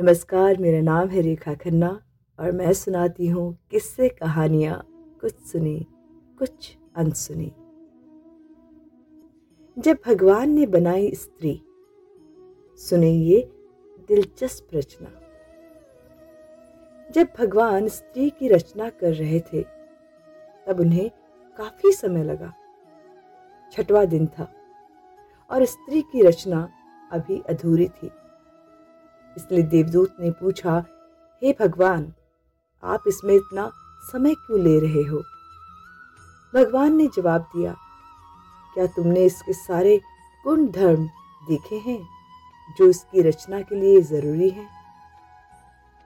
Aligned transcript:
नमस्कार, 0.00 0.56
मेरा 0.58 0.80
नाम 0.80 1.08
है 1.08 1.20
रेखा 1.20 1.54
खन्ना 1.54 2.00
और 2.38 2.52
मैं 2.52 2.72
सुनाती 2.72 3.26
हूँ 3.26 3.58
किस्से 3.70 4.08
कहानियाँ। 4.08 4.86
कुछ 5.20 5.34
सुनी, 5.34 5.86
कुछ 6.38 6.76
अनसुनी। 6.96 7.52
जब 9.78 9.98
भगवान 10.06 10.50
ने 10.50 10.66
बनाई 10.66 11.10
स्त्री 11.14 11.62
सुने 12.78 13.10
ये 13.10 13.52
दिलचस्प 14.08 14.68
रचना। 14.74 15.08
जब 17.10 17.28
भगवान 17.38 17.88
स्त्री 17.88 18.30
की 18.30 18.48
रचना 18.48 18.88
कर 18.88 19.14
रहे 19.14 19.40
थे, 19.40 19.62
तब 20.66 20.80
उन्हें 20.80 21.10
काफ़ी 21.56 21.92
समय 21.92 22.24
लगा। 22.24 22.52
छठवा 23.72 24.04
दिन 24.04 24.26
था 24.26 24.52
और 25.50 25.64
स्त्री 25.64 26.02
की 26.02 26.22
रचना 26.22 26.68
अभी 27.12 27.42
अधूरी 27.48 27.88
थी। 27.88 28.10
इसलिए 29.36 29.62
देवदूत 29.62 30.16
ने 30.20 30.30
पूछा, 30.30 30.84
हे 31.42 31.56
भगवान, 31.60 32.12
आप 32.82 33.04
इसमें 33.08 33.34
इतना 33.34 33.70
समय 34.12 34.34
क्यों 34.34 34.60
ले 34.60 34.78
रहे 34.80 35.02
हो? 35.02 35.22
भगवान 36.54 36.94
ने 36.96 37.06
जवाब 37.06 37.42
दिया, 37.56 37.74
क्या 38.74 38.86
तुमने 38.86 39.24
इसके 39.24 39.52
सारे 39.52 40.00
गुण 40.44 40.66
धर्म 40.66 41.06
देखे 41.48 41.76
हैं, 41.76 42.08
जो 42.78 42.88
इसकी 42.88 43.22
रचना 43.22 43.60
के 43.60 43.74
लिए 43.74 44.00
ज़रूरी 44.02 44.50
हैं? 44.50 44.68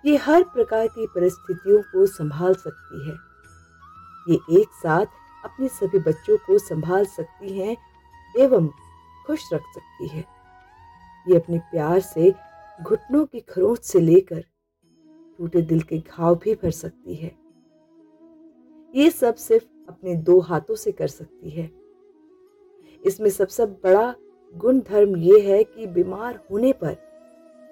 ये 0.04 0.16
हर 0.16 0.42
प्रकार 0.42 0.86
की 0.86 1.06
परिस्थितियों 1.06 1.82
को 1.82 2.06
संभाल 2.06 2.54
सकती 2.54 3.08
है। 3.08 3.16
ये 4.28 4.60
एक 4.60 4.68
साथ 4.72 5.06
अपने 5.44 5.68
सभी 5.68 5.98
बच्चों 5.98 6.36
को 6.36 6.58
संभाल 6.58 7.04
सकती 7.04 7.58
हैं 7.58 7.76
एवं 8.38 8.68
खुश 9.26 9.48
रख 9.52 9.62
सकती 9.74 10.08
है। 10.08 10.24
ये 11.26 11.36
अपने 11.36 11.58
प्यार 11.58 12.00
से 12.00 12.30
घुटनों 12.82 13.26
की 13.26 13.40
खरोंच 13.40 13.78
से 13.78 14.00
लेकर 14.00 14.44
टूटे 15.38 15.62
दिल 15.62 15.80
के 15.80 15.98
घाव 15.98 16.34
भी 16.34 16.54
भर 16.54 16.70
सकती 16.70 17.14
है। 17.14 17.36
ये 18.94 19.10
सब 19.10 19.34
सिर्फ़ 19.34 19.64
अपने 19.88 20.14
दो 20.14 20.40
हाथों 20.40 20.74
से 20.74 20.92
कर 20.92 21.08
सकती 21.08 21.50
है। 21.50 21.70
इसमें 23.06 23.30
सबसे 23.30 23.54
सब 23.54 23.80
बड़ा 23.84 24.14
गुण 24.56 24.80
धर्म 24.80 25.16
ये 25.16 25.40
है 25.40 25.64
कि 25.64 25.86
बीमार 25.86 26.40
होने 26.50 26.72
पर 26.72 26.92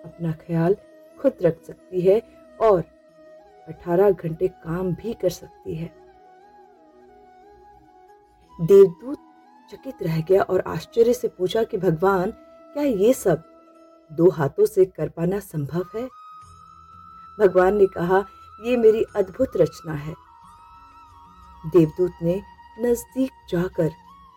अपना 0.04 0.32
ख्याल 0.32 0.76
खुद 1.20 1.32
रख 1.42 1.62
सकती 1.62 2.00
है 2.00 2.22
और 2.60 2.84
18 3.68 4.10
घंटे 4.10 4.48
काम 4.48 4.94
भी 4.94 5.14
कर 5.14 5.30
सकती 5.30 5.74
है। 5.74 5.94
देवदूत 8.60 9.18
चकित 9.70 10.02
रह 10.02 10.20
गया 10.20 10.42
और 10.42 10.60
आश्चर्य 10.60 11.14
से 11.14 11.28
पूछा 11.28 11.64
कि, 11.64 11.76
भगवान, 11.76 12.30
क्या 12.72 12.82
ये 12.82 13.12
सब 13.12 13.57
दो 14.10 14.30
हाथों 14.30 14.66
से 14.66 14.84
कर 14.86 15.08
पाना 15.08 15.38
संभव 15.40 15.84
है? 15.94 16.08
भगवान 17.38 17.76
ने 17.76 17.86
कहा, 17.86 18.24
ये 18.60 18.76
मेरी 18.76 19.02
अद्भुत 19.16 19.56
रचना 19.56 19.92
है। 19.94 20.14
देवदूत 21.64 22.22
ने 22.22 22.40
नज़दीक 22.80 23.32
जाकर 23.50 23.88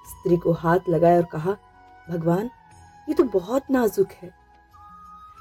स्त्री 0.06 0.38
को 0.38 0.54
हाथ 0.54 0.90
लगाया 0.90 1.18
और 1.18 1.26
कहा, 1.32 1.56
भगवान, 2.08 2.50
ये 3.08 3.14
तो 3.14 3.24
बहुत 3.24 3.72
नाजुक 3.72 4.12
है। 4.14 4.30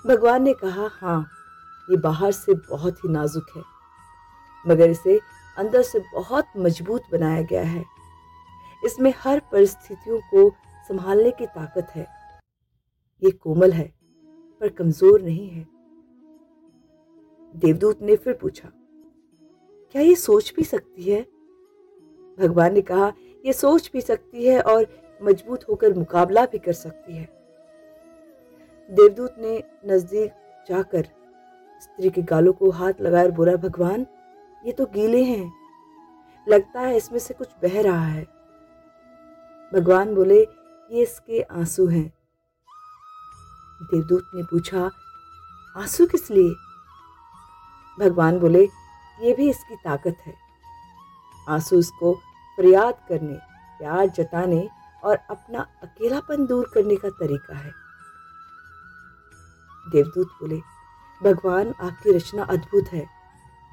भगवान 0.04 0.42
ने 0.42 0.52
कहा 0.54 0.88
हाँ 0.92 1.20
ये 1.88 1.96
बाहर 1.96 2.32
से 2.32 2.54
बहुत 2.70 3.04
ही 3.04 3.08
नाजुक 3.08 3.46
है, 3.56 3.62
मगर 4.64 4.90
इसे 4.90 5.18
अंदर 5.56 5.82
से 5.82 5.98
बहुत 6.14 6.46
मज़बूत 6.56 7.02
बनाया 7.12 7.42
गया 7.42 7.62
है। 7.62 7.84
इसमें 8.82 9.12
हर 9.18 9.40
परिस्थितियों 9.52 10.20
को 10.30 10.50
संभालने 10.90 11.30
की 11.30 11.46
ताकत 11.48 11.88
है। 11.94 12.06
ये 13.22 13.30
कोमल 13.32 13.72
है 13.72 13.92
पर 14.60 14.68
कमज़ोर 14.68 15.22
नहीं 15.22 15.48
है। 15.48 15.66
देवदूत 17.54 18.02
ने 18.02 18.16
फिर 18.16 18.34
पूछा, 18.34 18.70
क्या 19.94 20.02
ये 20.02 20.14
सोच 20.16 20.52
भी 20.56 20.64
सकती 20.64 21.02
है? 21.02 21.22
भगवान 22.38 22.74
ने 22.74 22.80
कहा 22.82 23.12
यह 23.44 23.52
सोच 23.52 23.90
भी 23.92 24.00
सकती 24.00 24.46
है 24.46 24.60
और 24.62 24.86
मज़बूत 25.20 25.64
होकर 25.68 25.94
मुकाबला 25.94 26.44
भी 26.46 26.58
कर 26.58 26.72
सकती 26.72 27.16
है। 27.16 27.28
देवदूत 28.90 29.34
ने 29.38 29.62
नज़दीक 29.86 30.30
जाकर 30.68 31.06
स्त्री 31.82 32.10
के 32.10 32.22
गालों 32.22 32.52
को 32.52 32.70
हाथ 32.70 33.00
और 33.02 33.30
बोला, 33.30 33.56
भगवान, 33.56 34.06
ये 34.64 34.72
तो 34.72 34.86
गीले 34.86 35.22
हैं। 35.24 35.52
लगता 36.46 36.80
है 36.80 36.96
इसमें 36.96 37.18
से 37.18 37.34
कुछ 37.34 37.48
बह 37.62 37.80
रहा 37.82 38.06
है। 38.06 38.26
भगवान 39.72 40.14
बोले, 40.14 40.40
ये 40.40 41.02
इसके 41.02 41.40
आँसू 41.42 41.86
हैं। 41.86 42.10
देवदूत 43.82 44.30
ने 44.34 44.42
पूछा, 44.42 44.90
आँसू 45.76 46.06
किस 46.06 46.30
लिए? 46.30 46.54
भगवान 48.00 48.38
बोले, 48.38 48.64
ये 49.20 49.34
भी 49.34 49.50
इसकी 49.50 49.76
ताकत 49.76 50.16
है। 50.26 50.34
आँसू 51.48 51.78
उसको 51.78 52.14
फरियाद 52.56 52.94
करने, 53.08 53.34
प्यार 53.78 54.06
जताने 54.06 54.68
और 55.04 55.16
अपना 55.16 55.60
अकेलापन 55.82 56.46
दूर 56.46 56.70
करने 56.74 56.96
का 56.96 57.08
तरीका 57.08 57.56
है। 57.56 57.72
देवदूत 59.92 60.26
बोले, 60.26 60.60
भगवान, 61.22 61.74
आपकी 61.80 62.12
रचना 62.12 62.44
अद्भुत 62.44 62.84
है। 62.88 63.06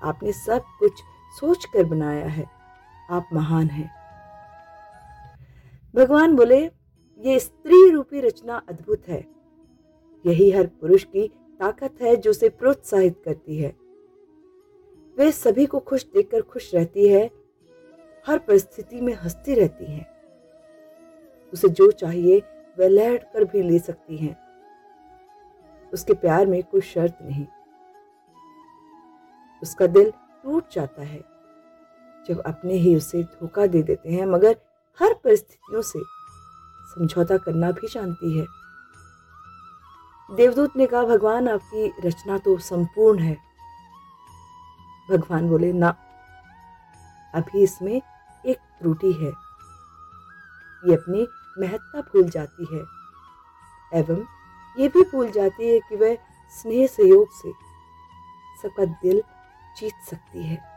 आपने 0.03 0.31
सब 0.33 0.61
कुछ 0.79 0.91
सोच 1.39 1.65
कर 1.65 1.83
बनाया 1.83 2.27
है। 2.27 2.51
आप 3.11 3.29
महान 3.33 3.67
हैं। 3.67 3.97
भगवान 5.95 6.35
बोले, 6.35 6.71
ये 7.19 7.39
स्त्री 7.39 7.89
रूपी 7.89 8.21
रचना 8.21 8.61
अद्भुत 8.69 9.03
है। 9.07 9.36
यही 10.25 10.51
हर 10.51 10.67
पुरुष 10.67 11.03
की 11.03 11.27
ताकत 11.59 12.01
है 12.01 12.15
जो 12.15 12.31
उसे 12.31 12.49
प्रोत्साहित 12.49 13.21
करती 13.25 13.57
है। 13.57 13.75
वे 15.17 15.31
सभी 15.31 15.65
को 15.65 15.79
खुश 15.79 16.05
देखकर 16.05 16.41
खुश 16.41 16.75
रहती 16.75 17.07
है, 17.07 17.31
हर 18.27 18.39
परिस्थिति 18.39 19.01
में 19.01 19.13
हंसती 19.13 19.53
रहती 19.53 19.85
है। 19.85 20.05
उसे 21.53 21.69
जो 21.69 21.91
चाहिए, 21.91 22.41
वह 22.79 22.87
लहट 22.87 23.23
कर 23.33 23.43
भी 23.43 23.61
ले 23.61 23.79
सकती 23.79 24.17
है। 24.17 24.37
उसके 25.93 26.13
प्यार 26.13 26.45
में 26.45 26.63
कोई 26.63 26.81
शर्त 26.81 27.17
नहीं। 27.21 27.45
उसका 29.63 29.87
दिल 29.87 30.11
टूट 30.43 30.63
जाता 30.71 31.01
है, 31.01 31.23
जब 32.29 32.41
अपने 32.45 32.73
ही 32.73 32.95
उसे 32.95 33.23
धोखा 33.23 33.65
दे 33.67 33.83
देते 33.83 34.09
हैं, 34.09 34.25
मगर 34.25 34.55
हर 34.99 35.13
परिस्थितियों 35.13 35.81
से 35.81 35.99
समझौता 36.95 37.37
करना 37.37 37.71
भी 37.71 37.87
जानती 37.87 38.39
है। 38.39 38.45
देवदूत 40.31 40.77
ने 40.77 40.85
कहा, 40.85 41.03
भगवान, 41.03 41.47
आपकी 41.47 42.07
रचना 42.07 42.37
तो 42.37 42.57
संपूर्ण 42.57 43.19
है। 43.19 43.37
भगवान 45.11 45.49
बोले, 45.49 45.73
ना, 45.73 45.95
अभी 47.35 47.63
इसमें 47.63 48.01
एक 48.45 48.57
त्रुटि 48.57 49.13
है। 49.13 49.31
ये 50.83 50.93
अपनी 50.93 51.27
महत्ता 51.59 52.01
भूल 52.01 52.29
जाती 52.29 52.67
है 52.75 52.85
एवं 53.99 54.25
ये 54.79 54.87
भी 54.87 55.03
भूल 55.03 55.31
जाती 55.31 55.69
है 55.69 55.79
कि 55.79 55.95
वह 55.95 56.17
स्नेह 56.49 56.87
सहयोग 56.87 57.27
से 57.31 57.51
सबका 58.61 58.85
दिल 58.85 59.23
जीत 59.77 59.93
सकती 60.09 60.43
है। 60.43 60.76